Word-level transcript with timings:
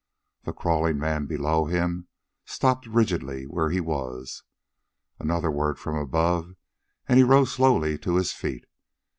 The 0.45 0.51
crawling 0.53 0.97
man 0.97 1.27
below 1.27 1.65
him 1.65 2.07
stopped 2.43 2.87
rigidly 2.87 3.43
where 3.45 3.69
he 3.69 3.79
was. 3.79 4.41
Another 5.19 5.51
word 5.51 5.77
from 5.77 5.95
above, 5.95 6.55
and 7.07 7.19
he 7.19 7.23
rose 7.23 7.51
slowly 7.51 7.99
to 7.99 8.15
his 8.15 8.33
feet. 8.33 8.65